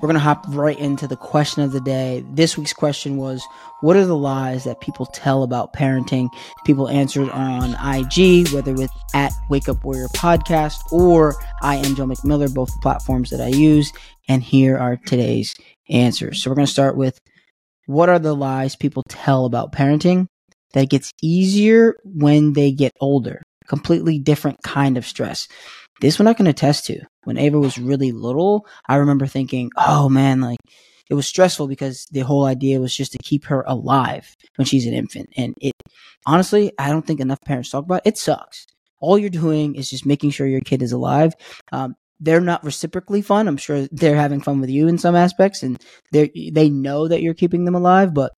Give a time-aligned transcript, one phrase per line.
[0.00, 2.24] we're going to hop right into the question of the day.
[2.30, 3.44] This week's question was
[3.80, 6.28] What are the lies that people tell about parenting?
[6.64, 12.06] People answered on IG, whether with at Wake Up Warrior Podcast or I am Joe
[12.06, 13.92] McMiller, both platforms that I use.
[14.28, 15.54] And here are today's
[15.88, 16.42] answers.
[16.42, 17.18] So we're going to start with
[17.86, 20.26] What are the lies people tell about parenting?
[20.74, 23.42] That gets easier when they get older.
[23.66, 25.48] Completely different kind of stress.
[26.00, 27.00] This one I can attest to.
[27.28, 30.60] When Ava was really little, I remember thinking, oh man, like
[31.10, 34.86] it was stressful because the whole idea was just to keep her alive when she's
[34.86, 35.28] an infant.
[35.36, 35.74] And it
[36.24, 38.14] honestly, I don't think enough parents talk about it.
[38.14, 38.66] It sucks.
[38.98, 41.34] All you're doing is just making sure your kid is alive.
[41.70, 43.46] Um, they're not reciprocally fun.
[43.46, 45.78] I'm sure they're having fun with you in some aspects, and
[46.12, 48.32] they they know that you're keeping them alive, but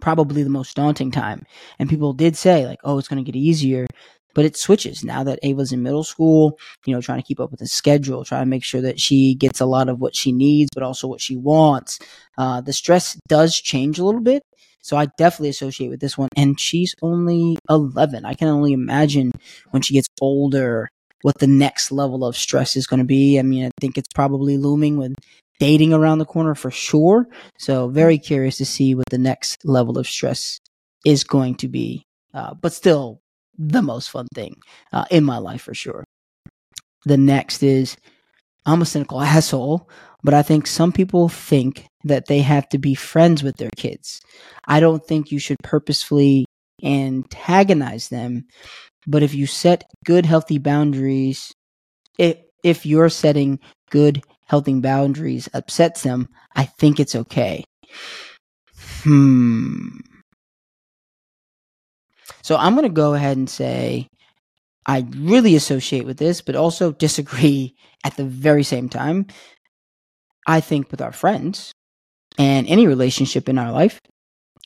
[0.00, 1.44] probably the most daunting time.
[1.80, 3.88] And people did say like, "Oh, it's going to get easier."
[4.34, 7.50] But it switches now that Ava's in middle school, you know, trying to keep up
[7.50, 10.32] with the schedule, trying to make sure that she gets a lot of what she
[10.32, 11.98] needs, but also what she wants.
[12.38, 14.42] Uh, the stress does change a little bit.
[14.82, 16.28] So I definitely associate with this one.
[16.36, 18.24] And she's only 11.
[18.24, 19.30] I can only imagine
[19.70, 20.88] when she gets older
[21.22, 23.38] what the next level of stress is going to be.
[23.38, 25.14] I mean, I think it's probably looming with
[25.60, 27.28] dating around the corner for sure.
[27.58, 30.58] So very curious to see what the next level of stress
[31.06, 32.04] is going to be.
[32.34, 33.21] Uh, but still
[33.68, 34.56] the most fun thing
[34.92, 36.04] uh, in my life for sure.
[37.04, 37.96] The next is
[38.66, 39.88] I'm a cynical asshole,
[40.22, 44.20] but I think some people think that they have to be friends with their kids.
[44.66, 46.44] I don't think you should purposefully
[46.82, 48.44] antagonize them,
[49.06, 51.52] but if you set good, healthy boundaries,
[52.18, 53.58] if, if you're setting
[53.90, 57.64] good, healthy boundaries upsets them, I think it's okay.
[59.02, 59.88] Hmm.
[62.42, 64.08] So I'm going to go ahead and say
[64.86, 69.26] I really associate with this, but also disagree at the very same time.
[70.46, 71.72] I think with our friends
[72.38, 74.00] and any relationship in our life,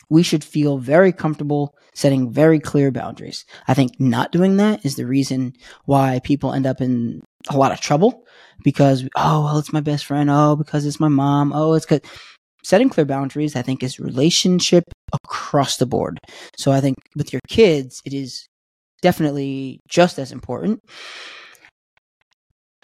[0.08, 3.44] we should feel very comfortable setting very clear boundaries.
[3.66, 5.54] I think not doing that is the reason
[5.84, 8.25] why people end up in a lot of trouble
[8.65, 10.31] because, oh, well, it's my best friend.
[10.31, 11.53] Oh, because it's my mom.
[11.54, 12.09] Oh, it's because
[12.65, 16.19] setting clear boundaries, I think, is relationship across the board.
[16.56, 18.47] So I think with your kids, it is
[19.03, 20.81] definitely just as important.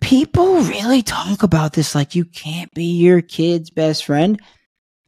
[0.01, 4.41] People really talk about this like you can't be your kid's best friend.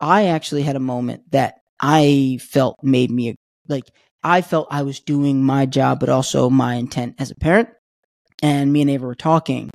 [0.01, 3.35] I actually had a moment that I felt made me
[3.69, 3.85] like
[4.23, 7.69] I felt I was doing my job, but also my intent as a parent.
[8.43, 9.71] And me and Ava were talking,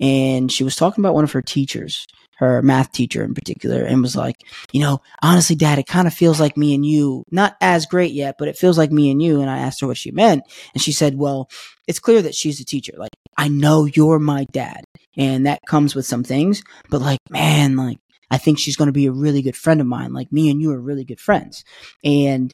[0.00, 2.06] and she was talking about one of her teachers
[2.38, 4.36] her math teacher in particular, and was like,
[4.72, 8.12] you know, honestly, dad, it kind of feels like me and you, not as great
[8.12, 9.40] yet, but it feels like me and you.
[9.40, 10.42] And I asked her what she meant.
[10.74, 11.48] And she said, well,
[11.86, 12.94] it's clear that she's a teacher.
[12.96, 14.84] Like, I know you're my dad.
[15.16, 17.98] And that comes with some things, but like, man, like,
[18.30, 20.12] I think she's going to be a really good friend of mine.
[20.12, 21.62] Like, me and you are really good friends.
[22.02, 22.50] And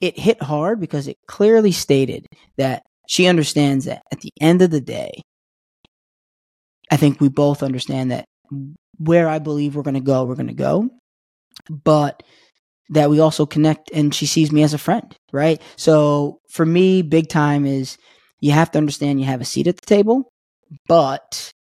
[0.00, 4.70] it hit hard because it clearly stated that she understands that at the end of
[4.70, 5.22] the day,
[6.88, 8.26] I think we both understand that
[8.98, 10.90] where I believe we're going to go, we're going to go.
[11.70, 12.22] But
[12.90, 15.60] that we also connect and she sees me as a friend, right?
[15.76, 17.98] So for me, big time is
[18.40, 20.32] you have to understand you have a seat at the table,
[20.86, 21.52] but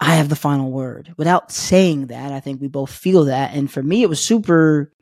[0.00, 1.14] I have the final word.
[1.16, 3.54] Without saying that, I think we both feel that.
[3.54, 4.92] And for me, it was super,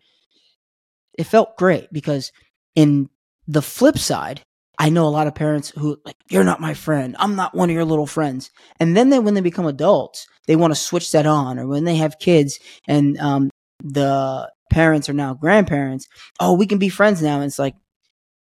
[1.18, 2.32] it felt great because
[2.74, 3.08] in
[3.46, 4.42] the flip side,
[4.78, 7.16] I know a lot of parents who like, you're not my friend.
[7.18, 8.50] I'm not one of your little friends.
[8.78, 11.58] And then they, when they become adults, they want to switch that on.
[11.58, 13.50] Or when they have kids and um,
[13.82, 16.06] the parents are now grandparents,
[16.40, 17.36] oh, we can be friends now.
[17.36, 17.74] And it's like,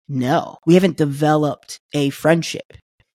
[0.08, 2.74] no, we haven't developed a friendship.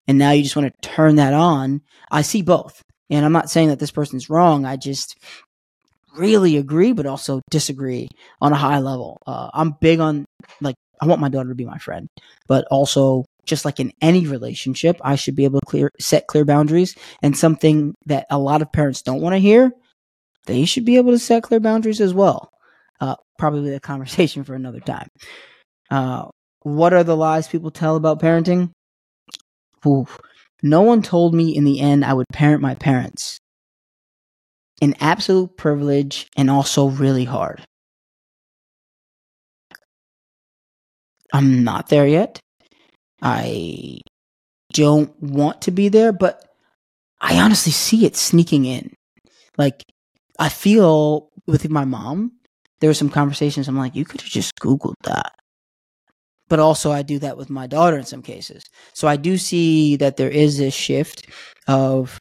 [0.07, 1.81] And now you just want to turn that on.
[2.11, 2.81] I see both.
[3.09, 4.65] And I'm not saying that this person's wrong.
[4.65, 5.17] I just
[6.17, 8.07] really agree, but also disagree
[8.41, 9.17] on a high level.
[9.25, 10.25] Uh, I'm big on
[10.61, 12.07] like I want my daughter to be my friend,
[12.47, 16.45] but also just like in any relationship, I should be able to clear set clear
[16.45, 16.95] boundaries.
[17.21, 19.71] And something that a lot of parents don't want to hear,
[20.45, 22.51] they should be able to set clear boundaries as well.
[23.01, 25.09] Uh, probably a conversation for another time.
[25.91, 26.27] Uh,
[26.61, 28.71] what are the lies people tell about parenting?
[29.85, 30.19] Oof.
[30.61, 33.37] No one told me in the end I would parent my parents.
[34.81, 37.65] An absolute privilege and also really hard.
[41.33, 42.39] I'm not there yet.
[43.21, 43.99] I
[44.71, 46.43] don't want to be there, but
[47.19, 48.93] I honestly see it sneaking in.
[49.57, 49.83] Like,
[50.39, 52.33] I feel with my mom,
[52.79, 55.31] there were some conversations I'm like, you could have just Googled that.
[56.49, 58.63] But also, I do that with my daughter in some cases.
[58.93, 61.27] So I do see that there is this shift
[61.67, 62.19] of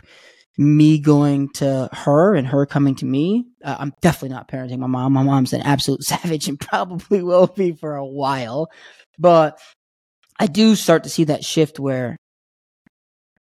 [0.58, 3.46] me going to her and her coming to me.
[3.64, 5.12] Uh, I'm definitely not parenting my mom.
[5.12, 8.70] My mom's an absolute savage and probably will be for a while.
[9.18, 9.58] But
[10.38, 12.16] I do start to see that shift where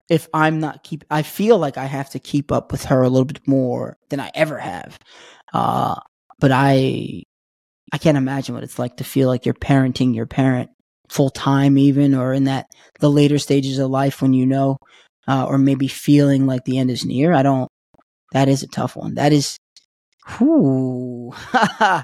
[0.08, 3.08] if I'm not keep, I feel like I have to keep up with her a
[3.08, 4.98] little bit more than I ever have.
[5.52, 5.94] Uh,
[6.40, 7.22] but I,
[7.92, 10.70] I can't imagine what it's like to feel like you're parenting your parent
[11.08, 12.66] full time, even or in that
[13.00, 14.76] the later stages of life when you know,
[15.28, 17.32] uh, or maybe feeling like the end is near.
[17.32, 17.68] I don't.
[18.32, 19.14] That is a tough one.
[19.14, 19.58] That is,
[20.38, 21.32] whoo.
[21.52, 22.02] uh,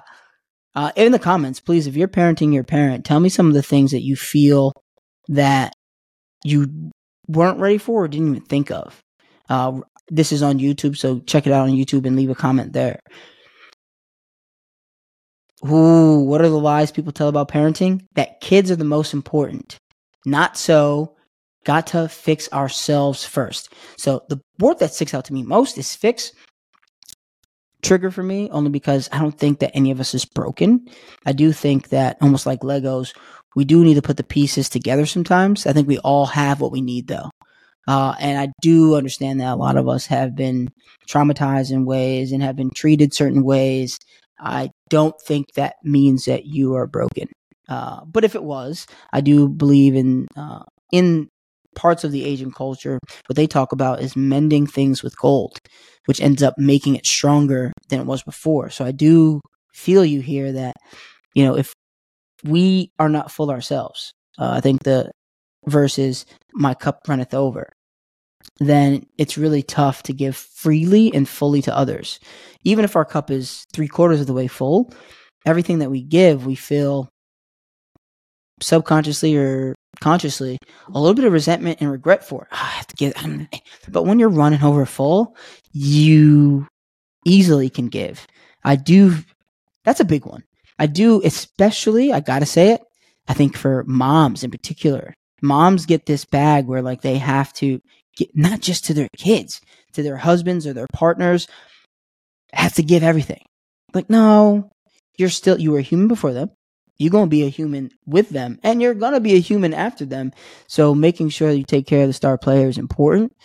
[0.97, 3.93] in the comments, please, if you're parenting your parent, tell me some of the things
[3.93, 4.73] that you feel
[5.29, 5.73] that
[6.45, 6.91] you
[7.29, 9.01] weren't ready for or didn't even think of.
[9.49, 12.73] Uh, this is on YouTube, so check it out on YouTube and leave a comment
[12.73, 13.01] there.
[15.65, 18.05] Ooh, what are the lies people tell about parenting?
[18.15, 19.79] That kids are the most important.
[20.25, 21.16] Not so.
[21.67, 23.75] Got to fix ourselves first.
[23.99, 26.31] So the word that sticks out to me most is fix.
[27.83, 30.87] Trigger for me, only because I don't think that any of us is broken.
[31.27, 33.13] I do think that almost like Legos,
[33.57, 35.67] we do need to put the pieces together sometimes.
[35.67, 37.31] I think we all have what we need though.
[37.89, 40.69] Uh, and I do understand that a lot of us have been
[41.11, 43.99] traumatized in ways and have been treated certain ways.
[44.39, 47.29] I don't think that means that you are broken.
[47.69, 51.29] Uh, but if it was, I do believe in uh, in
[51.77, 55.59] parts of the Asian culture, what they talk about is mending things with gold,
[56.07, 58.71] which ends up making it stronger than it was before.
[58.71, 59.41] So I do
[59.73, 60.75] feel you here that
[61.35, 61.73] you know if
[62.45, 65.11] we are not full ourselves, uh, I think the
[65.67, 67.69] verse is "My cup runneth over."
[68.59, 72.19] then it's really tough to give freely and fully to others.
[72.65, 74.93] Even if our cup is three quarters of the way full,
[75.45, 77.09] everything that we give, we feel
[78.61, 80.59] subconsciously or consciously
[80.93, 82.49] a little bit of resentment and regret for.
[82.51, 83.15] Oh, I have to give,
[83.89, 85.37] but when you're running over full,
[85.73, 86.67] you
[87.25, 88.27] easily can give.
[88.65, 89.17] I do.
[89.85, 90.45] That's a big one.
[90.79, 92.13] I do, especially.
[92.13, 92.83] I gotta say it.
[93.29, 97.81] I think for moms in particular, moms get this bag where like they have to
[98.17, 99.61] get, not just to their kids,
[99.93, 101.49] to their husbands or their partners,
[102.53, 103.43] have to give everything.
[103.95, 104.71] Like, no,
[105.19, 106.51] you're still, you were human before them.
[106.99, 109.75] You're going to be a human with them and you're going to be a human
[109.75, 110.33] after them.
[110.67, 113.37] So making sure you take care of the star player is important.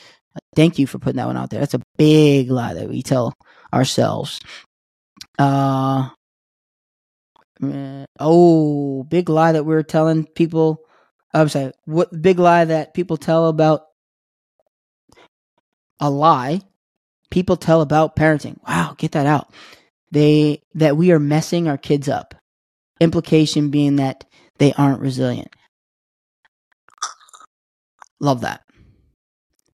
[0.56, 1.60] Thank you for putting that one out there.
[1.60, 3.34] That's a big lie that we tell
[3.74, 4.40] ourselves.
[5.38, 6.10] Uh,
[8.20, 10.82] oh, big lie that we're telling people.
[11.34, 11.74] I'm sorry.
[11.86, 13.84] What big lie that people tell about
[16.00, 16.62] a lie
[17.32, 18.58] people tell about parenting.
[18.68, 19.52] Wow, get that out.
[20.12, 22.36] They that we are messing our kids up.
[23.02, 24.24] Implication being that
[24.60, 25.50] they aren't resilient.
[28.20, 28.62] Love that.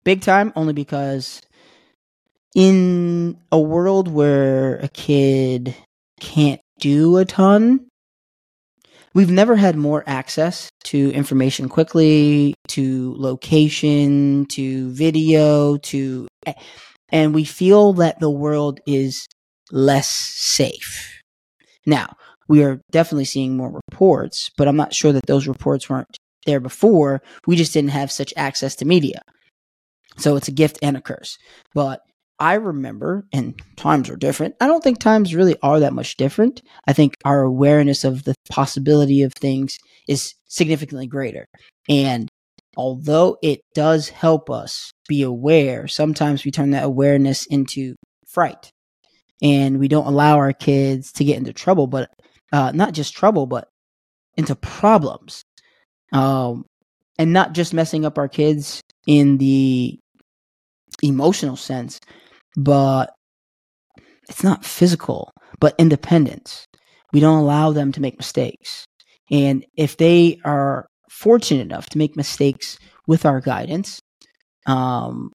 [0.04, 1.42] Big time only because
[2.56, 5.76] in a world where a kid
[6.20, 7.88] can't do a ton,
[9.16, 16.28] we've never had more access to information quickly, to location, to video, to
[17.10, 19.28] and we feel that the world is
[19.72, 21.22] less safe.
[21.88, 22.16] Now,
[22.48, 26.60] we are definitely seeing more reports, but I'm not sure that those reports weren't there
[26.60, 27.22] before.
[27.48, 29.22] We just didn't have such access to media.
[30.18, 31.38] So it's a gift and a curse.
[31.74, 32.02] But
[32.40, 34.56] I remember, and times are different.
[34.60, 36.62] I don't think times really are that much different.
[36.88, 41.46] I think our awareness of the possibility of things is significantly greater.
[41.90, 42.30] And
[42.78, 47.96] although it does help us be aware, sometimes we turn that awareness into
[48.28, 48.70] fright
[49.42, 52.10] and we don't allow our kids to get into trouble, but
[52.52, 53.68] uh, not just trouble, but
[54.38, 55.44] into problems.
[56.12, 56.66] Um,
[57.18, 59.98] and not just messing up our kids in the
[61.02, 62.00] emotional sense,
[62.58, 63.14] but
[64.30, 66.66] it's not physical, but independence.
[67.14, 68.86] We don't allow them to make mistakes.
[69.32, 74.00] And if they are fortunate enough to make mistakes with our guidance,
[74.68, 75.32] um,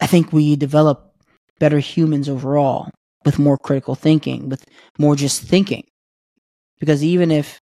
[0.00, 1.12] I think we develop
[1.58, 2.90] better humans overall
[3.24, 4.64] with more critical thinking, with
[4.98, 5.84] more just thinking.
[6.80, 7.60] Because even if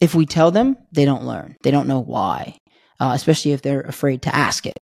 [0.00, 1.56] if we tell them, they don't learn.
[1.62, 2.58] They don't know why,
[2.98, 4.78] uh, especially if they're afraid to ask it.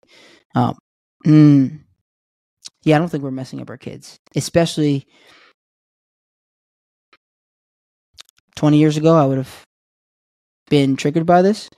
[0.55, 0.79] Um,
[1.27, 1.81] mm,
[2.85, 5.05] yeah, I don't think we're messing up our kids, especially
[8.57, 9.15] 20 years ago.
[9.15, 9.65] I would have
[10.71, 11.69] been triggered by this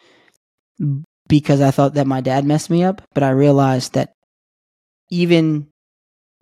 [1.28, 4.12] because I thought that my dad messed me up, but I realized that
[5.10, 5.71] even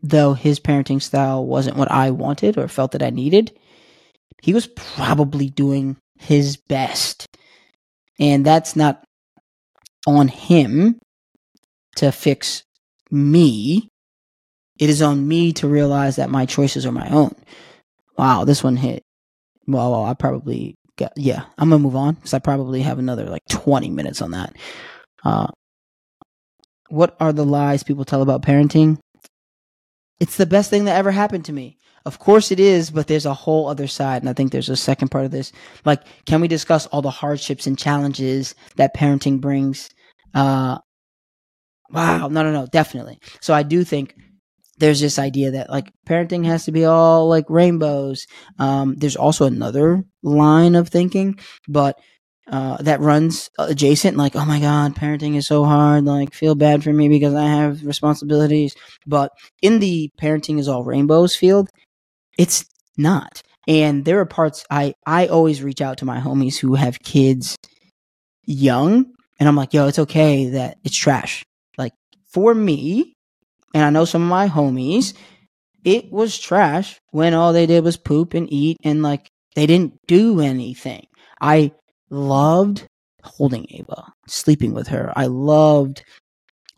[0.02, 3.56] though his parenting style wasn't what I wanted or felt that I needed,
[4.42, 7.26] he was probably doing his best.
[8.18, 9.02] And that's not
[10.06, 10.98] on him
[11.96, 12.62] to fix
[13.10, 13.88] me.
[14.78, 17.34] It is on me to realize that my choices are my own.
[18.16, 19.02] Wow, this one hit.
[19.66, 23.26] Well, well I probably got, yeah, I'm gonna move on because I probably have another
[23.26, 24.56] like 20 minutes on that.
[25.24, 25.48] Uh,
[26.88, 28.98] what are the lies people tell about parenting?
[30.20, 31.78] It's the best thing that ever happened to me.
[32.06, 34.22] Of course it is, but there's a whole other side.
[34.22, 35.52] And I think there's a second part of this.
[35.84, 39.90] Like, can we discuss all the hardships and challenges that parenting brings?
[40.34, 40.78] Uh,
[41.90, 42.28] wow.
[42.28, 43.18] No, no, no, definitely.
[43.40, 44.14] So I do think
[44.78, 48.26] there's this idea that like parenting has to be all like rainbows.
[48.58, 51.98] Um, there's also another line of thinking, but
[52.48, 56.04] uh, that runs adjacent, like, oh my God, parenting is so hard.
[56.04, 58.74] Like, feel bad for me because I have responsibilities.
[59.06, 59.32] But
[59.62, 61.68] in the parenting is all rainbows field,
[62.38, 62.64] it's
[62.96, 63.42] not.
[63.68, 67.56] And there are parts I, I always reach out to my homies who have kids
[68.44, 71.44] young, and I'm like, yo, it's okay that it's trash.
[71.78, 71.92] Like,
[72.32, 73.14] for me,
[73.74, 75.14] and I know some of my homies,
[75.84, 79.94] it was trash when all they did was poop and eat and like they didn't
[80.06, 81.06] do anything.
[81.40, 81.72] I
[82.10, 82.86] loved
[83.22, 85.12] holding Ava, sleeping with her.
[85.16, 86.02] I loved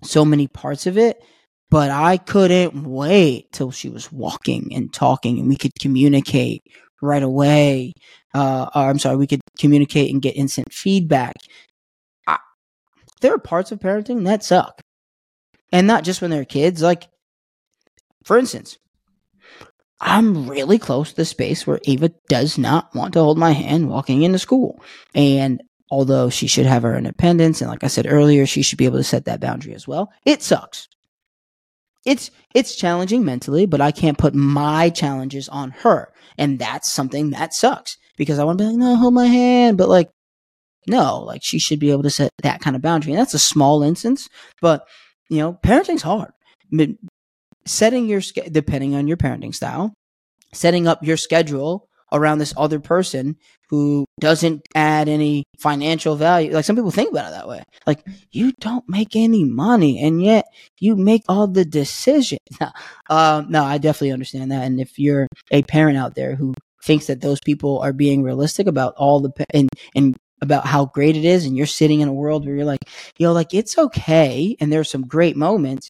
[0.03, 1.23] so many parts of it,
[1.71, 6.62] but I couldn't wait till she was walking and talking and we could communicate
[7.01, 7.93] right away.
[8.35, 11.35] Uh, or I'm sorry, we could communicate and get instant feedback.
[12.27, 12.39] I,
[13.21, 14.81] there are parts of parenting that suck.
[15.71, 16.83] And not just when they're kids.
[16.83, 17.09] Like,
[18.25, 18.77] for instance,
[20.02, 23.88] I'm really close to the space where Ava does not want to hold my hand
[23.88, 24.82] walking into school.
[25.14, 28.85] And although she should have her independence, and like I said earlier, she should be
[28.85, 30.88] able to set that boundary as well, it sucks.
[32.04, 36.12] It's it's challenging mentally, but I can't put my challenges on her.
[36.37, 37.97] And that's something that sucks.
[38.16, 39.78] Because I want to be like, no, hold my hand.
[39.78, 40.11] But like,
[40.88, 43.12] no, like she should be able to set that kind of boundary.
[43.12, 44.28] And that's a small instance,
[44.61, 44.85] but
[45.30, 46.32] you know, parenting's hard
[47.66, 49.92] setting your depending on your parenting style,
[50.52, 53.37] setting up your schedule around this other person
[53.71, 56.52] who doesn't add any financial value.
[56.52, 57.62] Like some people think about it that way.
[57.87, 60.45] Like you don't make any money and yet
[60.78, 62.40] you make all the decisions.
[63.11, 64.64] um, no, I definitely understand that.
[64.64, 66.52] And if you're a parent out there who
[66.85, 71.16] thinks that those people are being realistic about all the and and about how great
[71.16, 72.85] it is and you're sitting in a world where you're like,
[73.16, 75.88] yo, like it's okay and there's some great moments,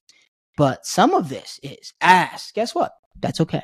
[0.57, 2.51] but some of this is ass.
[2.53, 2.91] Guess what?
[3.19, 3.63] That's okay.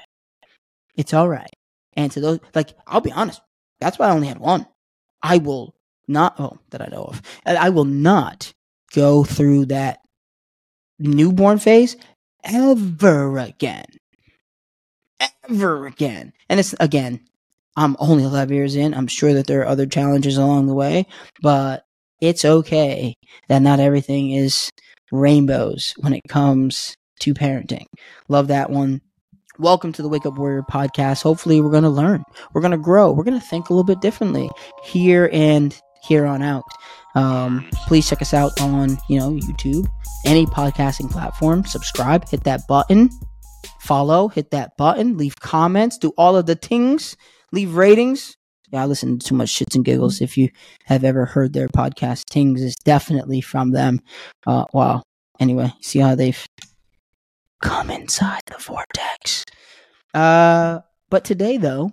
[0.96, 1.50] It's all right.
[1.94, 3.42] And to those, like, I'll be honest,
[3.80, 4.66] that's why I only had one.
[5.22, 5.76] I will
[6.08, 8.54] not, oh, that I know of, I will not
[8.94, 10.00] go through that
[10.98, 11.96] newborn phase
[12.44, 13.86] ever again.
[15.50, 16.34] Ever again.
[16.48, 17.22] And it's, again,
[17.76, 18.94] I'm only 11 years in.
[18.94, 21.06] I'm sure that there are other challenges along the way,
[21.42, 21.86] but
[22.22, 23.14] it's okay
[23.48, 24.70] that not everything is
[25.12, 27.86] rainbows when it comes to parenting.
[28.28, 29.02] Love that one.
[29.58, 31.22] Welcome to the Wake Up Warrior podcast.
[31.22, 32.24] Hopefully, we're going to learn.
[32.54, 33.12] We're going to grow.
[33.12, 34.50] We're going to think a little bit differently
[34.84, 36.64] here and here on out.
[37.16, 39.88] Um, please check us out on, you know, YouTube,
[40.26, 41.66] any podcasting platform.
[41.66, 43.10] Subscribe, hit that button,
[43.82, 47.18] follow, hit that button, leave comments, do all of the things,
[47.52, 48.38] leave ratings.
[48.74, 50.22] I listen to too much shits and giggles.
[50.22, 50.50] If you
[50.86, 54.00] have ever heard their podcast, Tings is definitely from them.
[54.46, 55.04] Uh, wow.
[55.40, 56.46] Anyway, see how they've
[57.62, 59.46] come inside the vortex.
[60.14, 61.92] Uh, but today, though,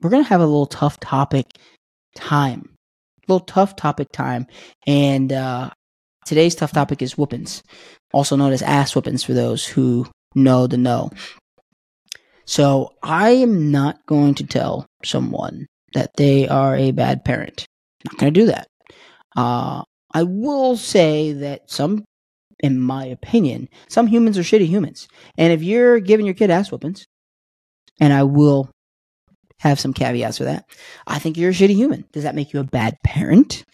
[0.00, 1.46] we're going to have a little tough topic
[2.14, 2.70] time.
[3.28, 4.46] A little tough topic time.
[4.86, 5.70] And uh,
[6.24, 7.62] today's tough topic is whoopings,
[8.12, 11.10] also known as ass whoopings for those who know the know.
[12.44, 17.66] So I am not going to tell someone that they are a bad parent.
[18.04, 18.68] Not going to do that.
[19.34, 22.04] Uh, I will say that some,
[22.60, 25.08] in my opinion, some humans are shitty humans.
[25.38, 27.06] And if you're giving your kid ass whoopings,
[27.98, 28.70] and I will
[29.60, 30.64] have some caveats for that,
[31.06, 32.04] I think you're a shitty human.
[32.12, 33.64] Does that make you a bad parent?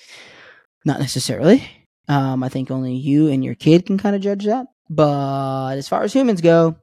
[0.84, 1.68] Not necessarily.
[2.06, 4.66] Um, I think only you and your kid can kind of judge that.
[4.88, 6.76] But as far as humans go,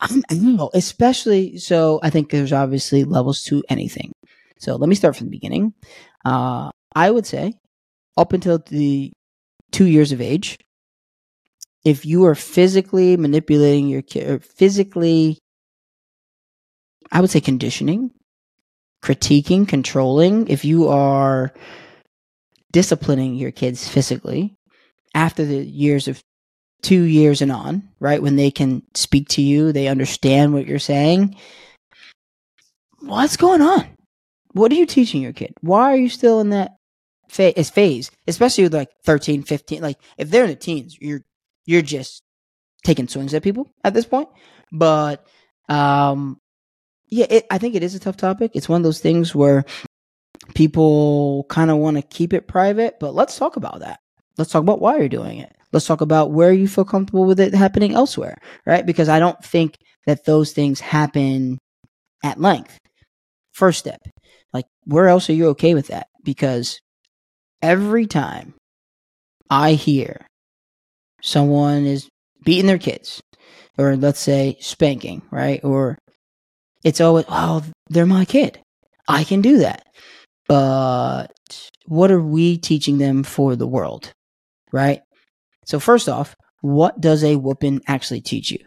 [0.00, 0.22] I'm,
[0.56, 2.00] know, especially so.
[2.02, 4.12] I think there's obviously levels to anything.
[4.58, 5.74] So let me start from the beginning.
[6.24, 7.54] Uh, I would say
[8.16, 9.12] up until the
[9.72, 10.58] two years of age,
[11.84, 15.38] if you are physically manipulating your kid, physically,
[17.12, 18.10] I would say conditioning,
[19.02, 21.52] critiquing, controlling, if you are
[22.72, 24.54] disciplining your kids physically
[25.14, 26.22] after the years of
[26.82, 28.22] two years and on, right?
[28.22, 31.36] When they can speak to you, they understand what you're saying.
[33.00, 33.86] What's going on?
[34.52, 35.54] What are you teaching your kid?
[35.60, 36.72] Why are you still in that
[37.28, 38.10] phase, phase?
[38.26, 39.80] Especially with like 13, 15.
[39.80, 41.22] Like if they're in the teens, you're
[41.66, 42.22] you're just
[42.84, 44.28] taking swings at people at this point.
[44.72, 45.26] But
[45.68, 46.38] um,
[47.08, 48.52] yeah, it, I think it is a tough topic.
[48.54, 49.64] It's one of those things where
[50.54, 54.00] people kind of want to keep it private, but let's talk about that.
[54.36, 55.54] Let's talk about why you're doing it.
[55.72, 58.36] Let's talk about where you feel comfortable with it happening elsewhere,
[58.66, 58.84] right?
[58.84, 61.58] Because I don't think that those things happen
[62.24, 62.78] at length.
[63.52, 64.00] First step,
[64.52, 66.06] like, where else are you okay with that?
[66.24, 66.80] Because
[67.62, 68.54] every time
[69.48, 70.26] I hear
[71.22, 72.08] someone is
[72.44, 73.20] beating their kids,
[73.78, 75.62] or let's say spanking, right?
[75.62, 75.98] Or
[76.84, 78.60] it's always, oh, they're my kid.
[79.06, 79.84] I can do that.
[80.48, 81.28] But
[81.86, 84.12] what are we teaching them for the world,
[84.72, 85.02] right?
[85.70, 88.58] So, first off, what does a whooping actually teach you?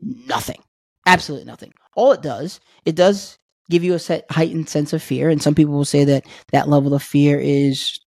[0.00, 0.62] Nothing.
[1.04, 1.74] Absolutely nothing.
[1.96, 3.36] All it does, it does
[3.68, 5.28] give you a heightened sense of fear.
[5.28, 7.98] And some people will say that that level of fear is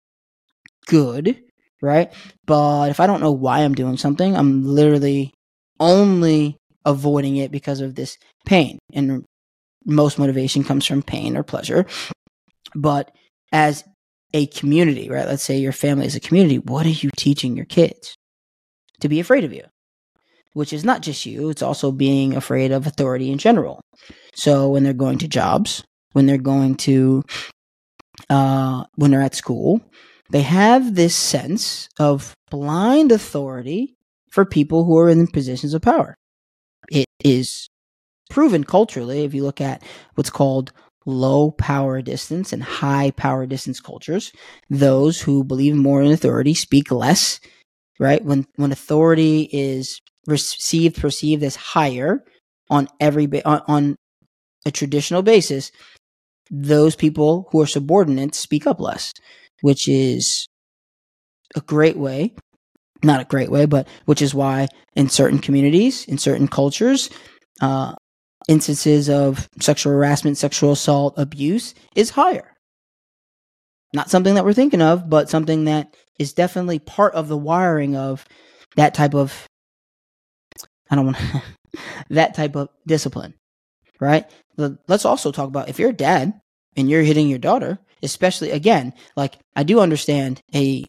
[0.88, 1.40] good,
[1.80, 2.12] right?
[2.48, 5.32] But if I don't know why I'm doing something, I'm literally
[5.80, 8.18] only avoiding it because of this
[8.48, 8.80] pain.
[8.94, 9.26] And
[9.86, 11.86] most motivation comes from pain or pleasure.
[12.74, 13.12] But
[13.52, 13.84] as
[14.34, 15.28] a community, right?
[15.28, 16.58] Let's say your family is a community.
[16.60, 18.16] What are you teaching your kids?
[19.02, 19.64] To be afraid of you,
[20.54, 23.82] which is not just you, it's also being afraid of authority in general.
[24.36, 25.84] So when they're going to jobs,
[26.14, 27.24] when they're going to,
[28.30, 29.82] uh, when they're at school,
[30.30, 33.96] they have this sense of blind authority
[34.30, 36.16] for people who are in positions of power.
[36.90, 37.70] It is
[38.30, 39.84] proven culturally, if you look at
[40.16, 40.72] what's called
[41.06, 44.32] low power distance and high power distance cultures,
[44.70, 47.40] those who believe more in authority speak less,
[48.00, 48.24] right?
[48.24, 52.24] When when authority is received perceived as higher
[52.70, 53.96] on every ba- on, on
[54.66, 55.72] a traditional basis,
[56.50, 59.14] those people who are subordinates speak up less,
[59.62, 60.48] which is
[61.56, 62.34] a great way
[63.04, 67.10] not a great way, but which is why in certain communities, in certain cultures,
[67.62, 67.96] uh,
[68.52, 72.52] instances of sexual harassment, sexual assault, abuse is higher.
[73.94, 77.96] Not something that we're thinking of, but something that is definitely part of the wiring
[77.96, 78.26] of
[78.76, 79.48] that type of,
[80.90, 81.18] I don't want
[82.10, 83.36] that type of discipline,
[84.02, 84.30] right?
[84.58, 86.34] Let's also talk about if you're a dad
[86.76, 90.86] and you're hitting your daughter, especially again, like I do understand a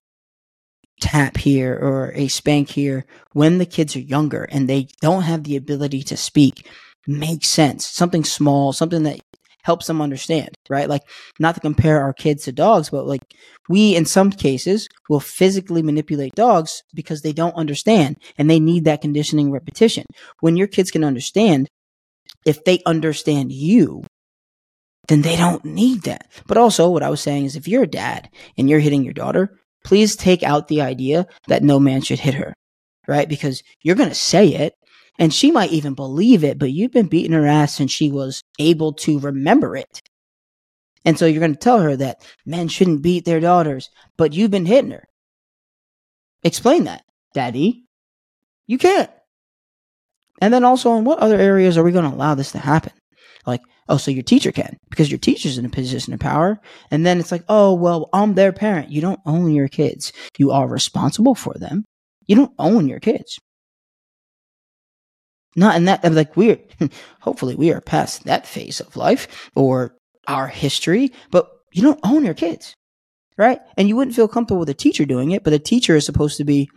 [1.01, 5.45] tap here or a spank here when the kids are younger and they don't have
[5.45, 6.69] the ability to speak
[7.07, 7.87] makes sense.
[7.87, 9.21] Something small, something that
[9.63, 10.89] helps them understand, right?
[10.89, 11.03] Like,
[11.39, 13.23] not to compare our kids to dogs, but like,
[13.69, 18.85] we in some cases will physically manipulate dogs because they don't understand and they need
[18.85, 20.05] that conditioning repetition.
[20.41, 21.69] When your kids can understand,
[22.45, 24.05] if they understand you,
[25.09, 26.27] then they don't need that.
[26.47, 29.15] But also, what I was saying is if you're a dad and you're hitting your
[29.15, 32.55] daughter, please take out the idea that no man should hit her,
[33.09, 33.29] right?
[33.29, 34.75] Because you're going to say it
[35.19, 38.43] and she might even believe it, but you've been beating her ass since she was
[38.59, 40.01] able to remember it.
[41.05, 44.51] And so you're going to tell her that men shouldn't beat their daughters, but you've
[44.51, 45.05] been hitting her.
[46.45, 47.85] Explain that, daddy.
[48.67, 49.11] You can't.
[50.41, 52.93] And then also, in what other areas are we going to allow this to happen?
[53.47, 56.61] Like, oh, so your teacher can because your teacher's in a position of power.
[56.91, 58.91] And then it's like, oh, well, I'm their parent.
[58.91, 60.13] You don't own your kids.
[60.39, 61.85] You are responsible for them.
[62.27, 63.39] You don't own your kids.
[65.55, 66.59] Not in that, like, we're,
[67.21, 69.95] hopefully we are past that phase of life or
[70.29, 72.75] our history, but you don't own your kids,
[73.37, 73.61] right?
[73.77, 76.37] And you wouldn't feel comfortable with a teacher doing it, but a teacher is supposed
[76.39, 76.71] to be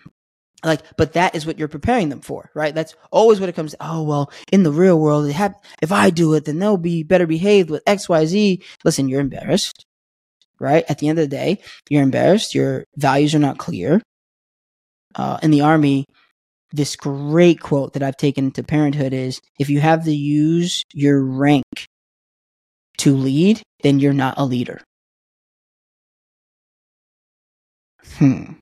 [0.66, 3.72] like but that is what you're preparing them for right that's always what it comes
[3.72, 3.78] to.
[3.82, 7.28] oh well in the real world have, if i do it then they'll be better
[7.28, 9.86] behaved with xyz listen you're embarrassed
[10.60, 11.60] right at the end of the day
[11.90, 14.02] you're embarrassed your values are not clear
[15.16, 16.06] uh, in the army
[16.76, 21.24] this great quote that i've taken to parenthood is if you have to use your
[21.24, 21.86] rank
[22.98, 24.82] to lead then you're not a leader
[28.18, 28.54] hmm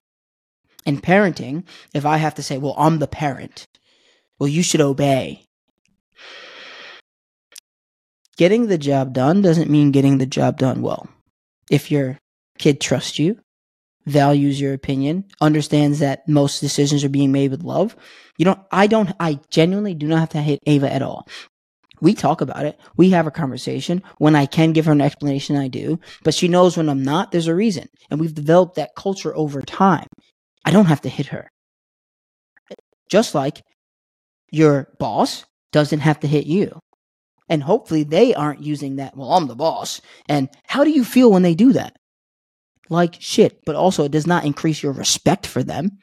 [0.85, 3.65] in parenting, if I have to say, well, I'm the parent,
[4.39, 5.45] well, you should obey.
[8.37, 11.07] Getting the job done doesn't mean getting the job done well.
[11.69, 12.17] If your
[12.57, 13.39] kid trusts you,
[14.05, 17.95] values your opinion, understands that most decisions are being made with love,
[18.37, 21.27] you don't, I don't, I genuinely do not have to hit Ava at all.
[22.01, 22.77] We talk about it.
[22.97, 24.03] We have a conversation.
[24.17, 25.99] When I can give her an explanation, I do.
[26.23, 27.87] But she knows when I'm not, there's a reason.
[28.11, 30.07] And we've developed that culture over time.
[30.65, 31.49] I don't have to hit her.
[33.09, 33.61] Just like
[34.51, 36.77] your boss doesn't have to hit you.
[37.47, 40.01] And hopefully they aren't using that, well, I'm the boss.
[40.27, 41.95] And how do you feel when they do that?
[42.93, 45.97] Like shit, but also it does not increase your respect for them.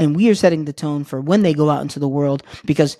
[0.00, 2.96] and we are setting the tone for when they go out into the world because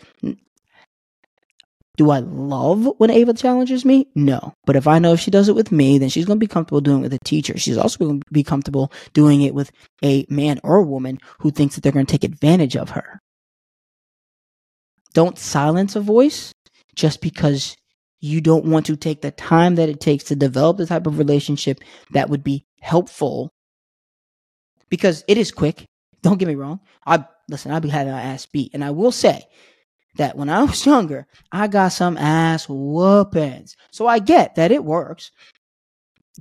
[1.96, 4.06] do I love when Ava challenges me?
[4.14, 4.54] No.
[4.66, 6.46] But if I know if she does it with me, then she's going to be
[6.46, 7.58] comfortable doing it with a teacher.
[7.58, 9.72] She's also going to be comfortable doing it with
[10.04, 13.18] a man or a woman who thinks that they're going to take advantage of her.
[15.14, 16.52] Don't silence a voice
[16.94, 17.76] just because
[18.20, 21.18] you don't want to take the time that it takes to develop the type of
[21.18, 21.80] relationship
[22.12, 23.50] that would be helpful
[24.88, 25.86] because it is quick.
[26.22, 26.80] Don't get me wrong.
[27.06, 28.72] I listen, I'll be having my ass beat.
[28.74, 29.44] And I will say
[30.16, 33.76] that when I was younger, I got some ass whoopings.
[33.90, 35.30] So I get that it works,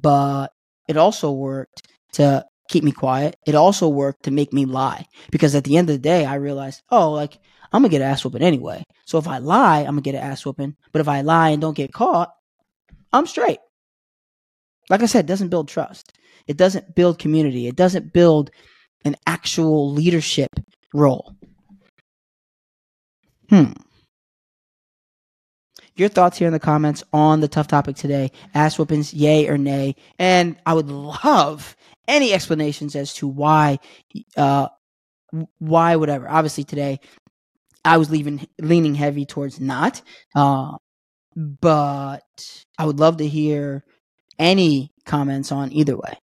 [0.02, 0.50] but
[0.88, 3.38] it also worked to keep me quiet.
[3.48, 6.36] It also worked to make me lie because at the end of the day, I
[6.36, 7.40] realized, oh, like
[7.72, 8.84] I'm gonna get an ass whooping anyway.
[9.06, 10.76] So if I lie, I'm gonna get an ass whooping.
[10.92, 12.32] But if I lie and don't get caught,
[13.14, 13.60] I'm straight.
[14.90, 16.14] Like I said, it doesn't build trust.
[16.48, 17.68] It doesn't build community.
[17.68, 18.50] It doesn't build
[19.06, 20.50] an actual leadership
[20.94, 21.36] role.
[23.50, 23.74] Hmm.
[25.96, 28.32] Your thoughts here in the comments on the tough topic today.
[28.54, 29.96] Ass whoopings, yay or nay.
[30.18, 31.76] And I would love
[32.08, 33.80] any explanations as to why,
[34.38, 34.70] uh,
[35.60, 36.28] why whatever.
[36.30, 37.00] Obviously today,
[37.86, 40.02] I was leaving leaning heavy towards not.
[40.36, 40.78] Uh,
[41.36, 42.24] but
[42.78, 43.84] I would love to hear
[44.38, 46.18] any comments on either way.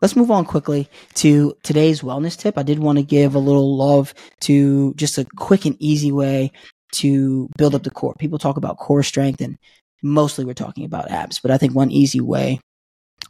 [0.00, 2.56] Let's move on quickly to today's wellness tip.
[2.56, 6.52] I did want to give a little love to just a quick and easy way
[6.92, 8.14] to build up the core.
[8.18, 9.58] People talk about core strength and
[10.02, 12.60] mostly we're talking about abs, but I think one easy way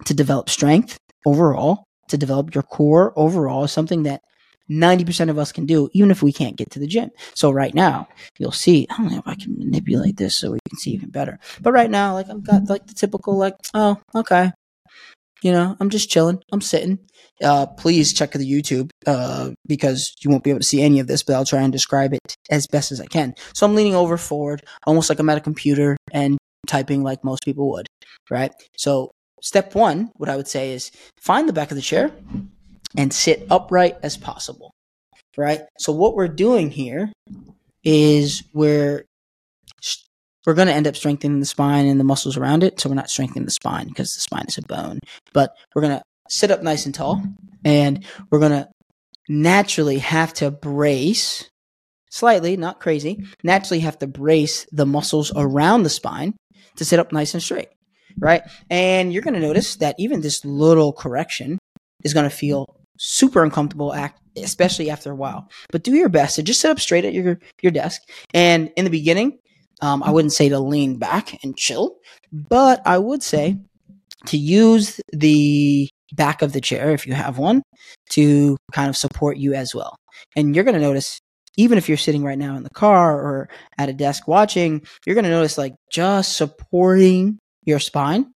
[0.04, 0.96] to develop strength
[1.26, 4.22] overall, to develop your core overall is something that
[4.70, 7.10] 90% of us can do, even if we can't get to the gym.
[7.34, 10.58] So right now, you'll see, I don't know if I can manipulate this so we
[10.68, 11.38] can see even better.
[11.60, 14.52] But right now, like I've got like the typical like, oh, okay,
[15.42, 16.42] you know, I'm just chilling.
[16.52, 16.98] I'm sitting.
[17.42, 21.06] Uh, please check the YouTube uh, because you won't be able to see any of
[21.06, 23.34] this, but I'll try and describe it as best as I can.
[23.54, 27.42] So I'm leaning over forward, almost like I'm at a computer and typing like most
[27.44, 27.86] people would,
[28.28, 28.52] right?
[28.76, 32.12] So step one, what I would say is find the back of the chair
[32.96, 34.72] and sit upright as possible,
[35.36, 35.62] right?
[35.78, 37.12] So what we're doing here
[37.84, 39.04] is we're
[40.46, 42.80] we're going to end up strengthening the spine and the muscles around it.
[42.80, 44.98] So we're not strengthening the spine because the spine is a bone,
[45.32, 47.22] but we're going to sit up nice and tall
[47.64, 48.68] and we're going to
[49.28, 51.50] naturally have to brace
[52.10, 56.34] slightly, not crazy, naturally have to brace the muscles around the spine
[56.76, 57.68] to sit up nice and straight.
[58.18, 58.42] Right.
[58.68, 61.58] And you're going to notice that even this little correction
[62.02, 66.36] is going to feel super uncomfortable act especially after a while but do your best
[66.36, 68.02] to just sit up straight at your your desk
[68.34, 69.38] and in the beginning
[69.80, 71.96] um, I wouldn't say to lean back and chill,
[72.32, 73.58] but I would say
[74.26, 77.62] to use the back of the chair, if you have one,
[78.10, 79.96] to kind of support you as well.
[80.36, 81.18] And you're going to notice,
[81.56, 85.14] even if you're sitting right now in the car or at a desk watching, you're
[85.14, 88.32] going to notice like just supporting your spine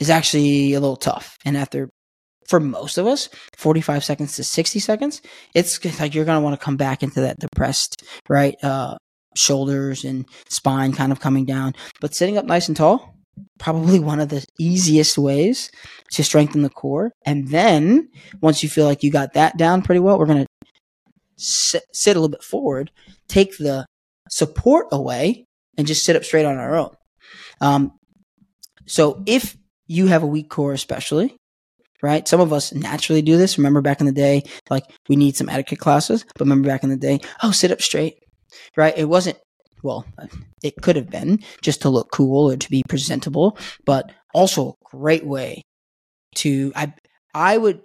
[0.00, 1.36] is actually a little tough.
[1.44, 1.90] And after
[2.50, 5.22] for most of us, 45 seconds to 60 seconds,
[5.54, 8.56] it's like you're going to want to come back into that depressed, right?
[8.62, 8.96] Uh,
[9.36, 11.72] shoulders and spine kind of coming down.
[12.00, 13.14] But sitting up nice and tall,
[13.60, 15.70] probably one of the easiest ways
[16.12, 17.12] to strengthen the core.
[17.24, 18.08] And then
[18.42, 20.46] once you feel like you got that down pretty well, we're going to
[21.36, 21.84] sit,
[22.16, 22.90] a little bit forward,
[23.28, 23.86] take the
[24.28, 25.46] support away,
[25.78, 26.90] and just sit up straight on our own.
[27.60, 27.92] Um,
[28.86, 31.36] so if you have a weak core, especially,
[32.02, 32.26] right?
[32.26, 33.58] Some of us naturally do this.
[33.58, 36.90] Remember back in the day, like we need some etiquette classes, but remember back in
[36.90, 38.16] the day, oh, sit up straight,
[38.76, 38.96] right?
[38.96, 39.38] It wasn't,
[39.82, 40.04] well,
[40.62, 44.96] it could have been just to look cool or to be presentable, but also a
[44.96, 45.62] great way
[46.36, 46.92] to, I,
[47.34, 47.80] I would,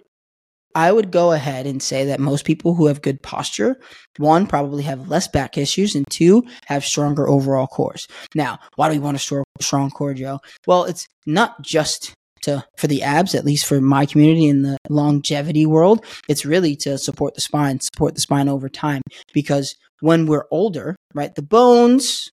[0.74, 3.76] I would go ahead and say that most people who have good posture,
[4.18, 8.06] one, probably have less back issues, and two, have stronger overall cores.
[8.34, 10.40] Now, why do we want a strong, core, Joe?
[10.66, 12.12] Well, it's not just
[12.46, 16.04] to for the abs, at least for my community in the longevity world.
[16.28, 20.96] It's really to support the spine, support the spine over time, because when we're older,
[21.14, 22.30] right, the bones,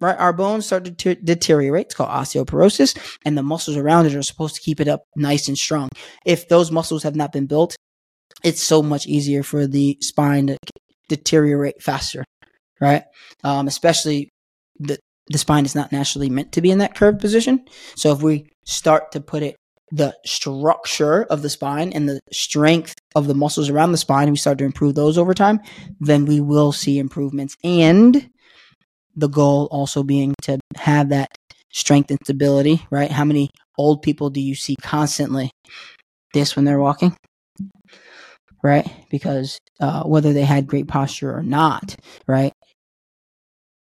[0.00, 1.86] right, our bones start to deteriorate.
[1.86, 5.48] It's called osteoporosis, and the muscles around it are supposed to keep it up nice
[5.48, 5.88] and strong.
[6.24, 7.76] If those muscles have not been built,
[8.44, 10.56] it's so much easier for the spine to
[11.08, 12.24] deteriorate faster,
[12.80, 13.04] right?
[13.44, 14.30] Um, especially
[14.78, 17.64] the the spine is not naturally meant to be in that curved position.
[17.96, 19.56] So if we start to put it
[19.92, 24.36] the structure of the spine and the strength of the muscles around the spine, we
[24.36, 25.60] start to improve those over time,
[26.00, 27.56] then we will see improvements.
[27.62, 28.28] And
[29.14, 31.28] the goal also being to have that
[31.72, 33.10] strength and stability, right?
[33.10, 35.50] How many old people do you see constantly
[36.32, 37.16] this when they're walking?
[38.66, 38.90] right?
[39.10, 42.52] Because uh, whether they had great posture or not, right?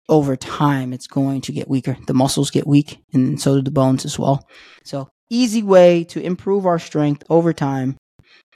[0.09, 1.97] Over time, it's going to get weaker.
[2.07, 4.47] The muscles get weak, and so do the bones as well.
[4.85, 7.99] So, easy way to improve our strength over time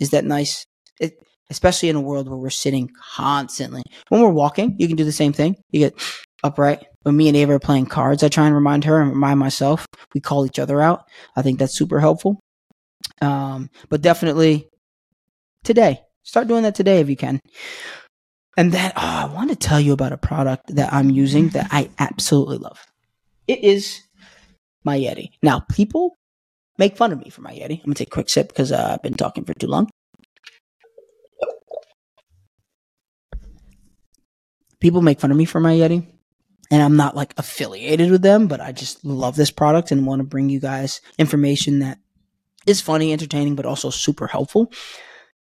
[0.01, 0.65] is that nice,
[0.99, 1.15] it,
[1.51, 3.83] especially in a world where we're sitting constantly.
[4.09, 5.57] When we're walking, you can do the same thing.
[5.71, 5.95] You get
[6.43, 6.85] upright.
[7.03, 9.87] When me and Ava are playing cards, I try and remind her and remind myself.
[10.15, 11.05] We call each other out.
[11.37, 12.41] I think that's super helpful.
[13.21, 14.69] Um, but definitely
[15.65, 17.41] today, start doing that today if you can.
[18.57, 21.69] And then oh, I want to tell you about a product that I'm using that
[21.71, 22.87] I absolutely love.
[23.49, 24.03] It is
[24.85, 25.31] my Yeti.
[25.43, 26.19] Now, people
[26.79, 27.79] make fun of me for my Yeti.
[27.79, 29.89] I'm gonna take a quick sip because uh, I've been talking for too long.
[34.81, 36.05] People make fun of me for my Yeti,
[36.71, 40.21] and I'm not like affiliated with them, but I just love this product and want
[40.21, 41.99] to bring you guys information that
[42.67, 44.73] is funny, entertaining, but also super helpful.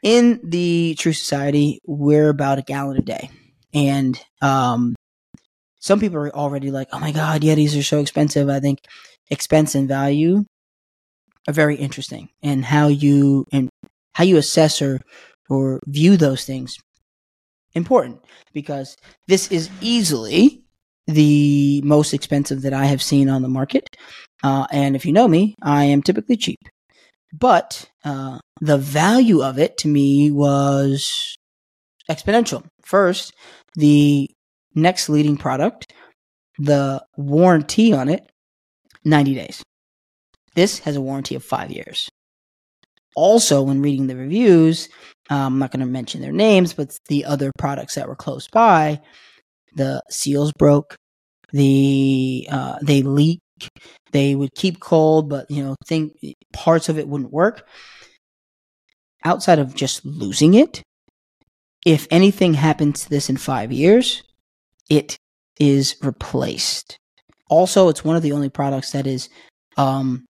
[0.03, 3.31] In the True Society, we're about a gallon a day,
[3.75, 4.95] and um,
[5.81, 8.81] some people are already like, "Oh my god, Yetis are so expensive." I think
[9.31, 10.45] expense and value
[11.49, 13.69] are very interesting, and how you and
[14.15, 15.01] how you assess or
[15.49, 16.77] or view those things
[17.75, 18.21] important
[18.53, 18.97] because
[19.29, 20.63] this is easily
[21.07, 23.89] the most expensive that I have seen on the market.
[24.43, 26.59] Uh, and if you know me, I am typically cheap.
[27.39, 31.37] But uh, the value of it to me was
[32.11, 32.65] exponential.
[32.83, 33.35] First,
[33.75, 34.31] the
[34.75, 35.93] next leading product,
[36.59, 38.31] the warranty on it,
[39.05, 39.63] 90 days.
[40.55, 42.09] This has a warranty of five years.
[43.15, 44.89] Also, when reading the reviews,
[45.31, 48.49] um, I'm not going to mention their names, but the other products that were close
[48.49, 49.01] by,
[49.75, 50.97] the seals broke,
[51.53, 53.41] the uh, they leak,
[54.13, 56.17] they would keep cold, but you know, think
[56.53, 57.67] parts of it wouldn't work.
[59.25, 60.83] Outside of just losing it,
[61.85, 64.23] if anything happens to this in five years,
[64.89, 65.17] it
[65.59, 66.99] is replaced.
[67.49, 69.29] Also, it's one of the only products that is
[69.77, 70.27] um,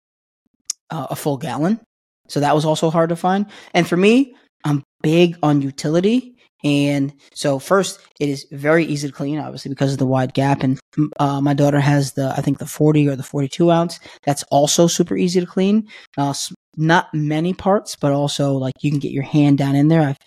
[0.89, 1.79] uh, a full gallon.
[2.27, 3.45] So that was also hard to find.
[3.73, 6.35] And for me, I'm big on utility.
[6.63, 10.63] And so first, it is very easy to clean, obviously because of the wide gap.
[10.63, 10.79] And
[11.19, 13.99] uh, my daughter has the, I think the 40 or the 42 ounce.
[14.23, 15.87] That's also super easy to clean.
[16.17, 16.33] Uh,
[16.77, 20.01] not many parts, but also like you can get your hand down in there.
[20.01, 20.17] I've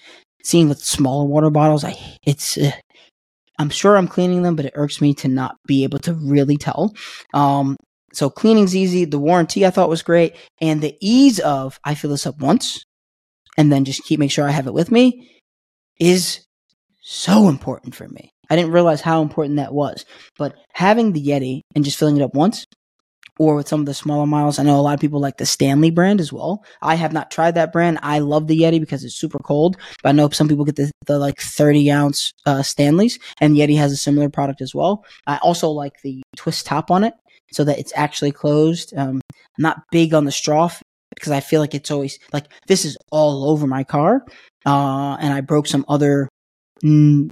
[0.42, 1.84] seen with smaller water bottles.
[1.84, 2.58] I it's.
[2.58, 2.72] Uh,
[3.58, 6.56] I'm sure I'm cleaning them, but it irks me to not be able to really
[6.56, 6.92] tell.
[7.32, 7.76] Um,
[8.12, 9.04] so cleaning's easy.
[9.04, 12.82] The warranty I thought was great, and the ease of I fill this up once,
[13.56, 15.30] and then just keep make sure I have it with me
[15.98, 16.44] is
[17.02, 18.30] so important for me.
[18.50, 20.04] I didn't realize how important that was.
[20.38, 22.66] But having the Yeti and just filling it up once,
[23.38, 25.46] or with some of the smaller models, I know a lot of people like the
[25.46, 26.64] Stanley brand as well.
[26.83, 27.98] I have not tried that brand.
[28.02, 30.90] I love the Yeti because it's super cold, but I know some people get the,
[31.07, 35.04] the like 30 ounce uh, Stanleys, and Yeti has a similar product as well.
[35.26, 37.14] I also like the twist top on it
[37.52, 38.94] so that it's actually closed.
[38.96, 39.20] Um,
[39.59, 40.70] I'm not big on the straw
[41.14, 44.24] because I feel like it's always like this is all over my car.
[44.66, 46.29] Uh, and I broke some other
[46.83, 47.31] mm,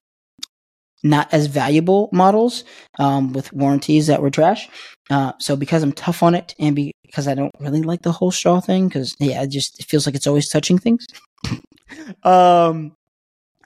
[1.03, 2.64] not as valuable models
[2.99, 4.68] um, with warranties that were trash.
[5.11, 8.12] Uh, so because I'm tough on it and be, because I don't really like the
[8.12, 11.07] whole straw thing, because yeah, it just it feels like it's always touching things.
[12.23, 12.95] um,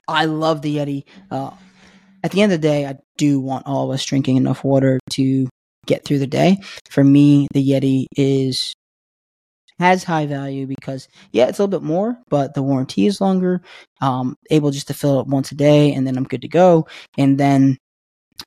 [0.07, 1.03] I love the Yeti.
[1.29, 1.51] Uh,
[2.23, 4.99] at the end of the day, I do want all of us drinking enough water
[5.11, 5.47] to
[5.85, 6.57] get through the day.
[6.89, 8.73] For me, the Yeti is
[9.79, 13.61] has high value because yeah, it's a little bit more, but the warranty is longer.
[14.01, 16.47] Um, able just to fill it up once a day, and then I'm good to
[16.47, 16.87] go.
[17.17, 17.77] And then,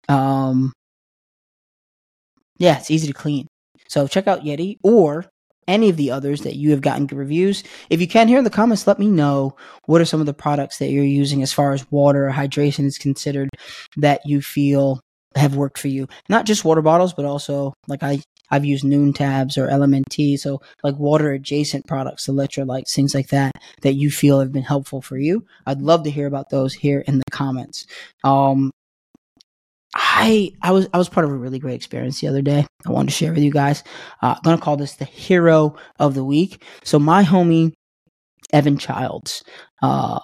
[0.08, 0.72] um,
[2.58, 3.46] yeah, it's easy to clean.
[3.88, 5.26] So check out Yeti or
[5.68, 7.62] any of the others that you have gotten good reviews.
[7.90, 10.34] If you can hear in the comments, let me know what are some of the
[10.34, 13.48] products that you're using as far as water or hydration is considered
[13.96, 15.00] that you feel
[15.36, 16.08] have worked for you.
[16.28, 20.60] Not just water bottles, but also like I I've used Nuun tabs or LMNT, so
[20.82, 25.16] like water adjacent products, electrolytes, things like that that you feel have been helpful for
[25.16, 25.44] you.
[25.66, 27.86] I'd love to hear about those here in the comments.
[28.24, 28.70] Um,
[29.94, 32.64] I I was I was part of a really great experience the other day.
[32.86, 33.82] I wanted to share with you guys.
[34.22, 36.62] Uh, I'm gonna call this the hero of the week.
[36.84, 37.72] So my homie
[38.52, 39.42] Evan Childs
[39.82, 40.20] uh,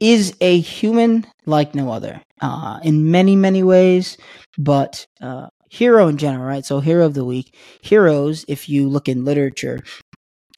[0.00, 4.18] is a human like no other uh, in many many ways,
[4.58, 6.66] but uh, hero in general, right?
[6.66, 8.44] So hero of the week, heroes.
[8.46, 9.80] If you look in literature,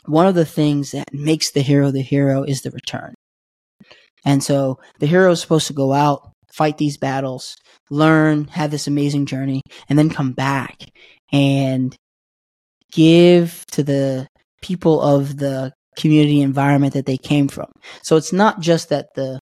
[0.06, 3.14] one of the things that makes the hero the hero is the return.
[4.24, 7.56] And so the hero is supposed to go out, fight these battles,
[7.90, 10.90] learn, have this amazing journey, and then come back
[11.32, 11.94] and
[12.90, 14.26] give to the
[14.62, 17.70] people of the community environment that they came from.
[18.02, 19.38] So it's not just that the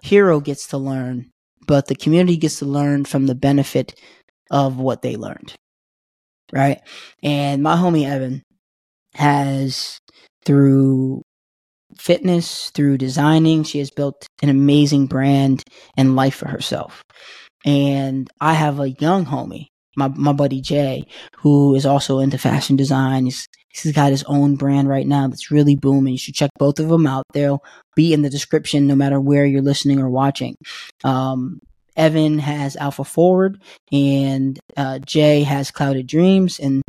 [0.00, 1.30] hero gets to learn,
[1.66, 3.94] but the community gets to learn from the benefit
[4.52, 5.54] of what they learned.
[6.52, 6.80] Right.
[7.22, 8.42] And my homie Evan
[9.14, 9.98] has
[10.44, 11.22] through
[11.98, 15.64] fitness, through designing, she has built an amazing brand
[15.96, 17.02] and life for herself.
[17.64, 21.04] And I have a young homie, my, my buddy Jay,
[21.38, 23.24] who is also into fashion design.
[23.24, 26.14] He's, he's got his own brand right now that's really booming.
[26.14, 27.24] You should check both of them out.
[27.32, 27.62] They'll
[27.94, 30.56] be in the description no matter where you're listening or watching.
[31.04, 31.60] Um,
[31.96, 36.58] Evan has Alpha Forward and uh, Jay has Clouded Dreams.
[36.58, 36.82] And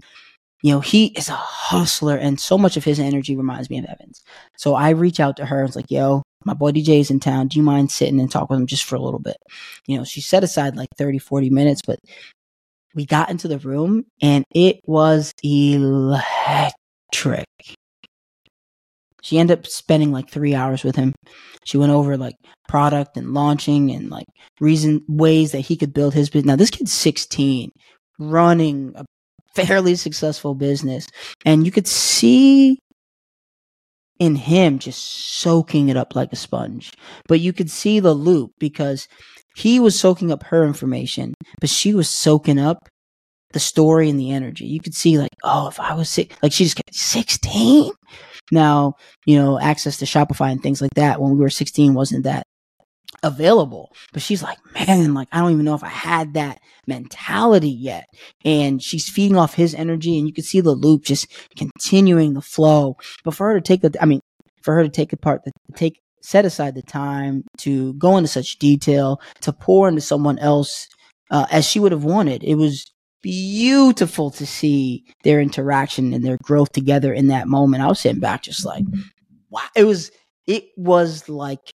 [0.62, 3.86] you know, he is a hustler and so much of his energy reminds me of
[3.86, 4.24] Evan's.
[4.58, 7.50] So I reach out to her and it's like, yo, my boy DJ's in town.
[7.50, 9.38] Do you mind sitting and talk with him just for a little bit?
[9.88, 12.00] You know, she set aside like 30, 40 minutes, but
[12.96, 16.74] we got into the room and it was electric.
[19.24, 21.14] She ended up spending like three hours with him.
[21.66, 22.36] She went over like
[22.68, 24.28] product and launching and like
[24.60, 26.48] reason ways that he could build his business.
[26.48, 27.70] Now this kid's 16,
[28.20, 29.06] running a
[29.56, 31.08] fairly successful business.
[31.46, 32.80] And you could see
[34.20, 36.92] in him just soaking it up like a sponge.
[37.28, 39.08] But you could see the loop because
[39.56, 42.78] he was soaking up her information, but she was soaking up
[43.54, 44.66] the story and the energy.
[44.66, 47.92] You could see like, oh, if I was sick, like she just kept 16.
[48.54, 48.94] Now,
[49.26, 52.44] you know, access to Shopify and things like that when we were 16 wasn't that
[53.24, 53.92] available.
[54.12, 58.06] But she's like, man, like I don't even know if I had that mentality yet.
[58.46, 62.42] And she's feeding off his energy, and you can see the loop just continuing the
[62.42, 62.96] flow.
[63.24, 64.22] But for her to take the, I mean,
[64.62, 68.58] for her to take apart, the, take set aside the time to go into such
[68.58, 70.88] detail, to pour into someone else
[71.32, 72.93] uh, as she would have wanted, it was
[73.24, 77.82] beautiful to see their interaction and their growth together in that moment.
[77.82, 78.86] I was sitting back just like,
[79.50, 79.62] wow.
[79.76, 80.12] It was,
[80.46, 81.74] it was like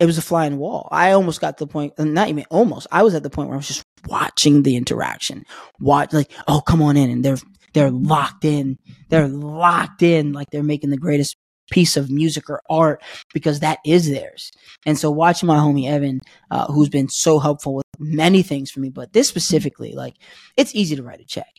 [0.00, 0.88] it was a flying wall.
[0.92, 2.86] I almost got to the point, not even almost.
[2.92, 5.44] I was at the point where I was just watching the interaction,
[5.80, 7.38] watch like, oh, come on in, and they're
[7.74, 8.78] they're locked in.
[9.08, 11.36] They're locked in, like they're making the greatest
[11.70, 13.02] piece of music or art
[13.34, 14.52] because that is theirs.
[14.86, 18.80] And so watching my homie Evan, uh, who's been so helpful with many things for
[18.80, 20.14] me, but this specifically, like
[20.56, 21.52] it's easy to write a check.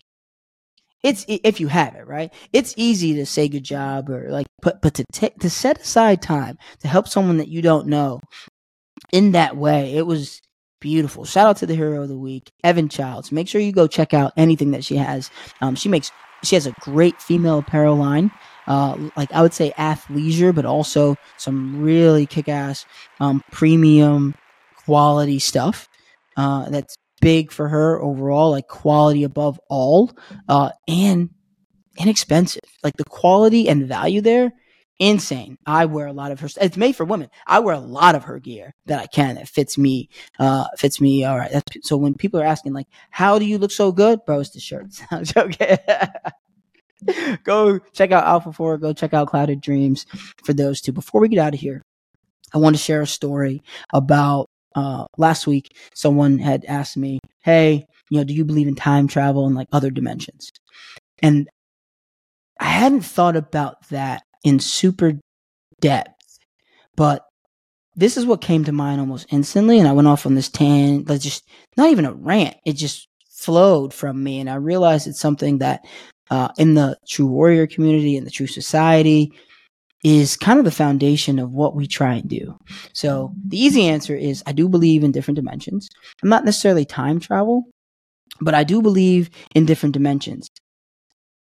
[1.02, 2.34] It's if you have it right.
[2.52, 6.22] It's easy to say good job or like, but but to take to set aside
[6.22, 8.20] time to help someone that you don't know
[9.12, 10.42] in that way, it was
[10.82, 11.26] beautiful.
[11.26, 13.32] Shout out to the hero of the week, Evan Childs.
[13.32, 15.32] Make sure you go check out anything that she has.
[15.62, 16.12] Um, she makes
[16.44, 18.32] she has a great female apparel line.
[18.68, 22.86] Uh, like I would say athleisure, but also some really kick ass
[23.20, 24.36] um, premium
[24.86, 25.89] quality stuff.
[26.38, 30.12] Uh, that's big for her overall, like quality above all,
[30.48, 31.30] uh, and
[31.98, 32.64] inexpensive.
[32.84, 34.52] Like the quality and value there,
[35.00, 35.58] insane.
[35.66, 36.50] I wear a lot of her.
[36.62, 37.30] It's made for women.
[37.48, 40.10] I wear a lot of her gear that I can that fits me.
[40.38, 41.24] Uh, fits me.
[41.24, 41.52] All right.
[41.52, 44.52] That's, so when people are asking like, "How do you look so good?" Bro, it's
[44.52, 45.02] the shirts.
[45.12, 45.78] I'm joking.
[47.44, 48.82] go check out Alpha Forward.
[48.82, 50.06] Go check out Clouded Dreams
[50.44, 50.92] for those two.
[50.92, 51.82] Before we get out of here,
[52.54, 53.64] I want to share a story
[53.94, 58.76] about uh, last week someone had asked me, "Hey, you know, do you believe in
[58.76, 60.52] time travel and like other dimensions?"
[61.22, 61.48] And
[62.60, 65.14] I hadn't thought about that in super
[65.82, 66.40] depth,
[66.96, 67.24] but
[67.96, 71.04] this is what came to mind almost instantly, and I went off on this tan,
[71.06, 71.44] like just
[71.76, 72.56] not even a rant.
[72.66, 75.86] It just flowed from me, and I realized it's something that
[76.30, 79.34] uh, in the true warrior community, in the true society,
[80.04, 82.58] is kind of the foundation of what we try and do.
[82.94, 85.90] So the easy answer is I do believe in different dimensions.
[86.24, 87.66] I'm not necessarily time travel,
[88.40, 90.48] but I do believe in different dimensions,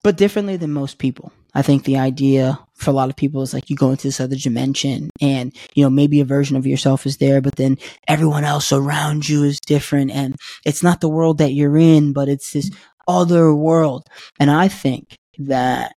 [0.03, 1.31] but differently than most people.
[1.55, 4.19] I think the idea for a lot of people is like you go into this
[4.19, 8.43] other dimension and, you know, maybe a version of yourself is there, but then everyone
[8.43, 10.09] else around you is different.
[10.09, 10.35] And
[10.65, 12.71] it's not the world that you're in, but it's this
[13.07, 14.07] other world.
[14.39, 15.93] And I think that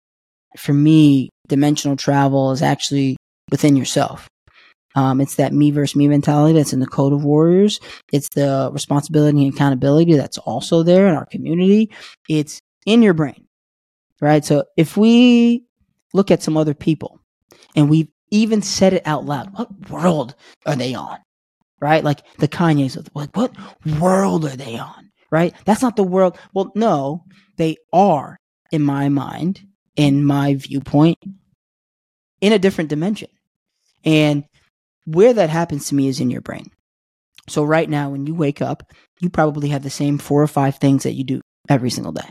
[0.57, 3.17] for me, dimensional travel is actually
[3.51, 4.27] within yourself.
[4.95, 7.79] Um, it's that me versus me mentality that's in the code of warriors.
[8.11, 11.91] It's the responsibility and accountability that's also there in our community.
[12.29, 13.47] It's in your brain,
[14.21, 14.45] right?
[14.45, 15.65] So if we
[16.13, 17.19] look at some other people
[17.75, 21.17] and we've even said it out loud, what world are they on?
[21.79, 22.03] Right?
[22.03, 23.55] Like the Kanye's like, what
[23.99, 25.11] world are they on?
[25.31, 25.53] Right?
[25.65, 26.37] That's not the world.
[26.53, 27.25] Well, no,
[27.57, 28.37] they are
[28.71, 29.65] in my mind
[29.95, 31.17] in my viewpoint
[32.41, 33.29] in a different dimension.
[34.03, 34.43] And
[35.05, 36.67] where that happens to me is in your brain.
[37.49, 40.77] So right now, when you wake up, you probably have the same four or five
[40.77, 42.29] things that you do every single day.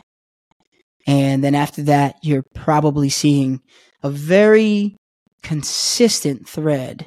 [1.06, 3.60] And then after that, you're probably seeing
[4.02, 4.96] a very
[5.42, 7.06] consistent thread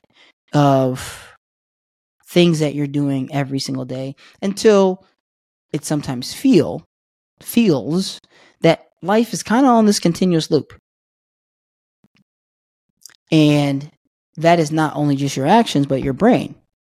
[0.54, 1.34] of
[2.28, 5.06] things that you're doing every single day until
[5.72, 6.84] it sometimes feel
[7.42, 8.20] feels
[9.06, 10.74] life is kind of on this continuous loop.
[13.32, 13.92] And
[14.38, 16.56] that is not only just your actions, but your brain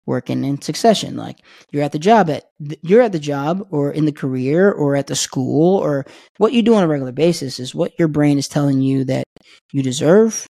[0.06, 1.18] working in succession.
[1.18, 1.40] Like
[1.72, 2.46] you're at the job at
[2.82, 6.06] you're at the job or in the career or at the school or
[6.38, 9.26] what you do on a regular basis is what your brain is telling you that
[9.72, 10.46] you deserve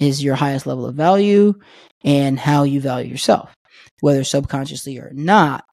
[0.00, 1.54] is your highest level of value
[2.04, 3.54] and how you value yourself,
[4.00, 5.64] whether subconsciously or not.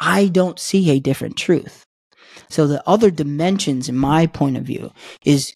[0.00, 1.84] I don't see a different truth.
[2.48, 4.92] So the other dimensions in my point of view
[5.24, 5.54] is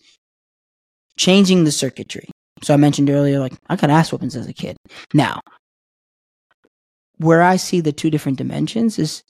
[1.16, 2.28] changing the circuitry.
[2.62, 4.76] So I mentioned earlier, like I got ass whoopings as a kid.
[5.12, 5.41] Now,
[7.18, 9.22] where I see the two different dimensions is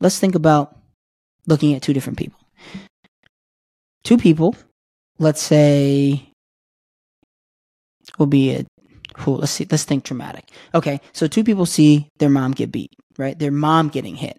[0.00, 0.76] let's think about
[1.46, 2.38] looking at two different people.
[4.04, 4.56] Two people,
[5.18, 6.28] let's say,
[8.18, 8.66] will be a
[9.14, 9.36] cool.
[9.36, 9.66] Let's see.
[9.70, 10.50] Let's think dramatic.
[10.74, 13.38] Okay, so two people see their mom get beat, right?
[13.38, 14.38] Their mom getting hit,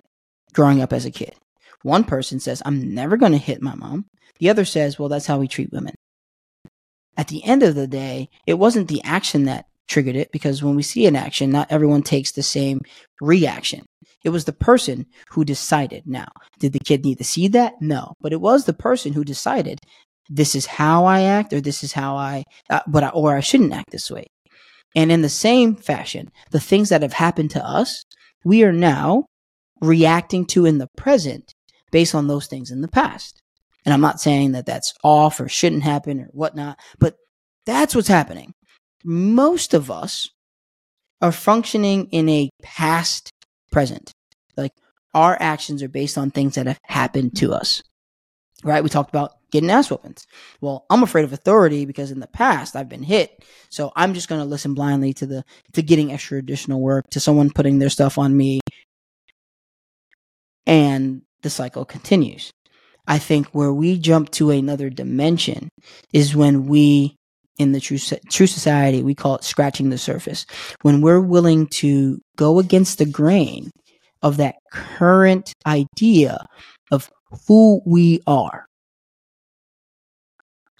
[0.53, 1.33] growing up as a kid.
[1.83, 4.05] One person says, "I'm never going to hit my mom."
[4.39, 5.93] The other says, "Well, that's how we treat women."
[7.15, 10.75] At the end of the day, it wasn't the action that triggered it because when
[10.75, 12.81] we see an action, not everyone takes the same
[13.21, 13.85] reaction.
[14.23, 16.03] It was the person who decided.
[16.07, 16.29] Now,
[16.59, 17.73] did the kid need to see that?
[17.81, 19.79] No, but it was the person who decided
[20.29, 23.41] this is how I act or this is how I, uh, but I, or I
[23.41, 24.25] shouldn't act this way.
[24.95, 28.03] And in the same fashion, the things that have happened to us,
[28.45, 29.25] we are now
[29.81, 31.53] reacting to in the present
[31.93, 33.41] based on those things in the past.
[33.85, 37.15] And I'm not saying that that's off or shouldn't happen or whatnot, but
[37.65, 38.53] that's what's happening
[39.03, 40.29] most of us
[41.21, 43.31] are functioning in a past
[43.71, 44.11] present.
[44.57, 44.73] Like
[45.13, 47.83] our actions are based on things that have happened to us.
[48.63, 48.83] Right?
[48.83, 50.25] We talked about getting ass whoopings.
[50.61, 53.43] Well, I'm afraid of authority because in the past I've been hit.
[53.69, 57.19] So I'm just going to listen blindly to the to getting extra additional work, to
[57.19, 58.61] someone putting their stuff on me.
[60.65, 62.51] And the cycle continues.
[63.07, 65.69] I think where we jump to another dimension
[66.13, 67.15] is when we
[67.59, 67.99] in the true
[68.31, 70.45] true society we call it scratching the surface
[70.81, 73.69] when we're willing to go against the grain
[74.23, 76.43] of that current idea
[76.91, 77.11] of
[77.47, 78.65] who we are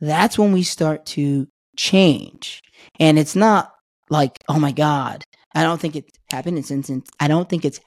[0.01, 1.47] that's when we start to
[1.78, 2.59] change
[2.99, 3.72] and it's not
[4.09, 7.80] like oh my god i don't think it happened it's instant i don't think it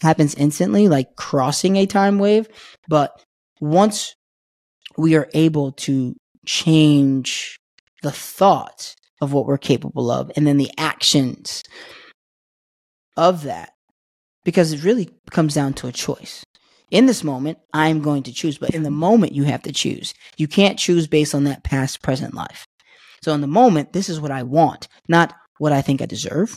[0.00, 2.48] happens instantly like crossing a time wave
[2.88, 3.24] but
[3.60, 4.14] once
[4.96, 6.14] we are able to
[6.46, 7.58] change
[8.02, 11.62] the thought of what we're capable of and then the actions
[13.16, 13.70] of that
[14.44, 16.44] because it really comes down to a choice.
[16.90, 20.14] In this moment, I'm going to choose, but in the moment, you have to choose.
[20.36, 22.66] You can't choose based on that past, present life.
[23.22, 26.56] So in the moment, this is what I want, not what I think I deserve,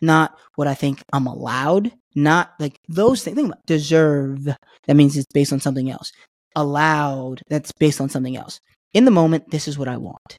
[0.00, 1.92] not what I think I'm allowed,
[2.22, 3.36] not like those things.
[3.36, 4.44] Think about deserve.
[4.44, 6.12] That means it's based on something else.
[6.56, 7.42] Allowed.
[7.48, 8.60] That's based on something else.
[8.92, 10.38] In the moment, this is what I want.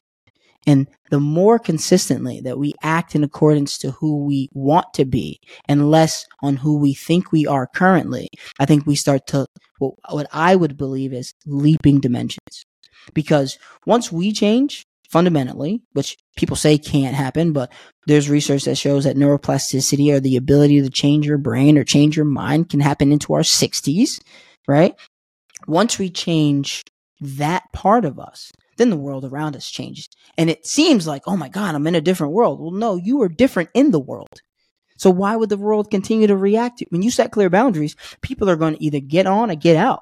[0.68, 5.40] And the more consistently that we act in accordance to who we want to be
[5.68, 8.28] and less on who we think we are currently,
[8.60, 9.46] I think we start to,
[9.78, 12.66] what, what I would believe is leaping dimensions.
[13.14, 17.72] Because once we change fundamentally, which people say can't happen, but
[18.06, 22.16] there's research that shows that neuroplasticity or the ability to change your brain or change
[22.16, 24.22] your mind can happen into our 60s,
[24.68, 24.96] right?
[25.68, 26.84] Once we change
[27.20, 30.08] that part of us, then the world around us changes.
[30.38, 32.62] And it seems like, oh my God, I'm in a different world.
[32.62, 34.42] Well, no, you are different in the world.
[34.98, 37.96] So why would the world continue to react to when you set clear boundaries?
[38.22, 40.02] People are going to either get on or get out.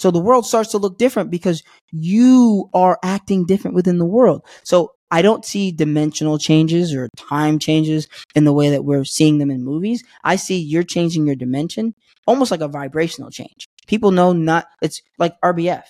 [0.00, 4.42] So the world starts to look different because you are acting different within the world.
[4.64, 9.36] So I don't see dimensional changes or time changes in the way that we're seeing
[9.36, 10.02] them in movies.
[10.24, 11.94] I see you're changing your dimension
[12.26, 13.66] almost like a vibrational change.
[13.86, 15.82] People know not, it's like RBF.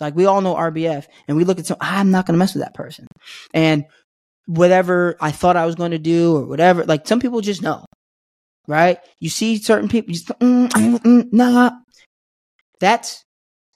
[0.00, 2.54] Like we all know RBF and we look at some, I'm not going to mess
[2.54, 3.06] with that person.
[3.52, 3.84] And
[4.46, 7.84] whatever I thought I was going to do or whatever, like some people just know,
[8.66, 9.00] right?
[9.18, 11.72] You see certain people, just, mm, mm, mm, nah,
[12.80, 13.24] that's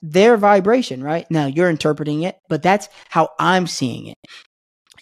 [0.01, 1.29] their vibration, right?
[1.29, 4.17] Now you're interpreting it, but that's how I'm seeing it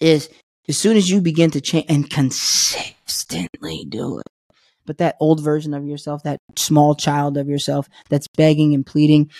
[0.00, 0.28] is
[0.68, 4.26] as soon as you begin to change and consistently do it.
[4.86, 9.30] But that old version of yourself, that small child of yourself that's begging and pleading,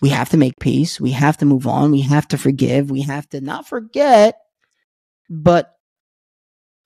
[0.00, 1.00] we have to make peace.
[1.00, 1.92] We have to move on.
[1.92, 2.90] We have to forgive.
[2.90, 4.38] We have to not forget,
[5.28, 5.76] but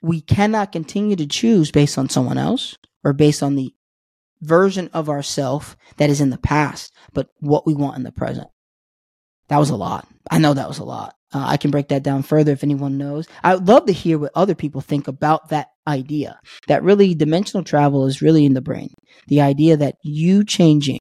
[0.03, 3.75] we cannot continue to choose based on someone else or based on the
[4.45, 8.49] version of ourself that is in the past, but what we want in the present.
[9.49, 10.07] That was a lot.
[10.31, 11.15] I know that was a lot.
[11.33, 13.27] Uh, I can break that down further if anyone knows.
[13.43, 16.39] I would love to hear what other people think about that idea.
[16.69, 18.95] That really dimensional travel is really in the brain.
[19.27, 21.01] The idea that you changing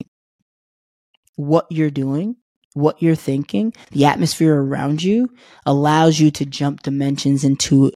[1.35, 2.35] what you're doing,
[2.73, 5.29] what you're thinking, the atmosphere around you
[5.65, 7.91] allows you to jump dimensions into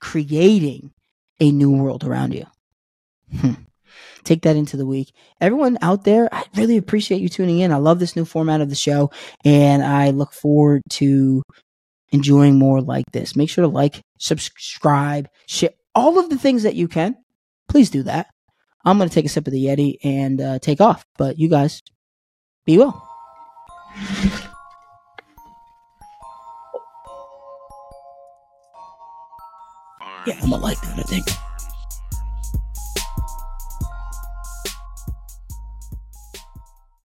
[0.00, 0.90] creating
[1.40, 2.46] a new world around you.
[3.40, 3.52] Hmm.
[4.24, 5.12] Take that into the week.
[5.40, 7.72] Everyone out there, I really appreciate you tuning in.
[7.72, 9.10] I love this new format of the show,
[9.44, 11.42] and I look forward to
[12.10, 13.36] enjoying more like this.
[13.36, 17.16] Make sure to like, subscribe, share all of the things that you can.
[17.68, 18.28] Please do that.
[18.84, 21.04] I'm going to take a sip of the Yeti and uh, take off.
[21.16, 21.82] But you guys,
[22.66, 23.08] be well.
[30.26, 31.26] Yeah, I'm gonna like that, I think.